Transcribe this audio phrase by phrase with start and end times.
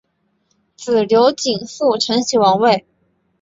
[0.75, 2.87] 子刘景素承袭王位。